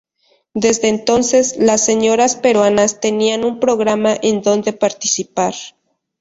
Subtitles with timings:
[0.55, 5.53] Desde entonces, las señoras peruanas tenían un programa en donde participar.